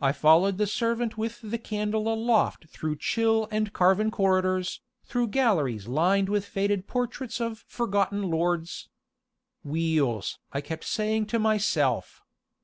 I 0.00 0.12
followed 0.12 0.56
the 0.56 0.68
servant 0.68 1.18
with 1.18 1.40
the 1.42 1.58
candle 1.58 2.06
aloft 2.06 2.68
through 2.68 2.98
chill 2.98 3.48
and 3.50 3.72
carven 3.72 4.12
corridors, 4.12 4.80
through 5.04 5.30
galleries 5.34 5.88
lined 5.88 6.28
with 6.28 6.44
faded 6.46 6.86
portraits 6.86 7.40
of 7.40 7.64
forgotten 7.66 8.22
lords. 8.30 8.88
"Wheels!" 9.64 10.38
I 10.52 10.60
kept 10.60 10.84
saying 10.84 11.26
to 11.26 11.40
myself. 11.40 12.22